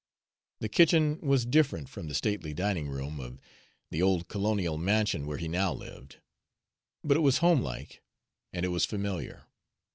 The 0.61 0.67
kitchen 0.67 1.19
was 1.21 1.45
different 1.45 1.87
from 1.87 2.07
the 2.07 2.15
stately 2.15 2.55
dining 2.55 2.87
room 2.87 3.19
of 3.19 3.39
the 3.91 4.01
old 4.01 4.27
colonial 4.29 4.75
mansion 4.75 5.27
where 5.27 5.37
he 5.37 5.47
now 5.47 5.71
lived; 5.73 6.17
but 7.03 7.15
it 7.15 7.19
was 7.19 7.37
homelike, 7.37 8.01
and 8.51 8.65
it 8.65 8.69
was 8.69 8.83
familiar. 8.83 9.43